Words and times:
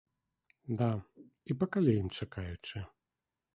Да 0.79 0.87
і 1.53 1.57
пакалеем 1.61 2.09
чакаючы. 2.21 2.77